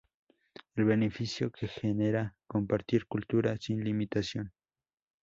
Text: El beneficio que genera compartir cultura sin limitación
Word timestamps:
El 0.73 0.85
beneficio 0.85 1.51
que 1.51 1.67
genera 1.67 2.35
compartir 2.47 3.05
cultura 3.05 3.55
sin 3.57 3.83
limitación 3.83 4.51